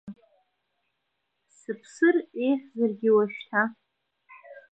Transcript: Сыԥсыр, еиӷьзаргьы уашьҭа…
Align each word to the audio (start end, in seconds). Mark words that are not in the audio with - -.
Сыԥсыр, 1.57 2.15
еиӷьзаргьы 2.43 3.09
уашьҭа… 3.15 3.61